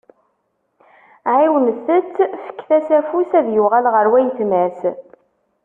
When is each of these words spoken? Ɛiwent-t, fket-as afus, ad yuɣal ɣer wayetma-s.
Ɛiwent-t, 1.35 1.87
fket-as 2.43 2.87
afus, 2.99 3.31
ad 3.39 3.47
yuɣal 3.55 3.85
ɣer 3.93 4.05
wayetma-s. 4.11 4.79